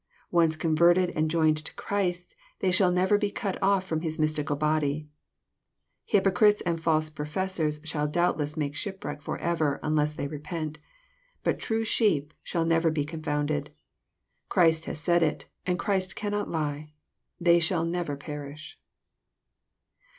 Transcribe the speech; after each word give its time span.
Once 0.31 0.55
converted 0.55 1.11
and 1.11 1.29
joined 1.29 1.57
to 1.57 1.75
Christ, 1.75 2.35
they 2.57 2.71
shall 2.71 2.89
never 2.91 3.19
be 3.19 3.29
cut 3.29 3.61
off 3.61 3.83
from 3.85 4.01
His 4.01 4.17
mystical 4.17 4.55
body. 4.55 5.07
Hypo 6.11 6.31
crites 6.31 6.61
and 6.65 6.81
false 6.81 7.11
professors 7.11 7.79
shall 7.83 8.07
doubtless 8.07 8.57
make 8.57 8.75
shipwreck 8.75 9.21
forever, 9.21 9.79
unless 9.83 10.15
they 10.15 10.25
repent. 10.27 10.79
But 11.43 11.59
true" 11.59 11.83
sheep" 11.93 12.33
shall 12.41 12.65
never 12.65 12.89
be 12.89 13.05
confounded. 13.05 13.69
Christ 14.49 14.85
has 14.85 14.99
said 14.99 15.21
it, 15.21 15.45
and 15.67 15.77
Christ 15.77 16.15
cannot 16.15 16.49
lie:" 16.49 16.93
they 17.39 17.59
shall 17.59 17.85
never 17.85 18.17
perish." 18.17 18.79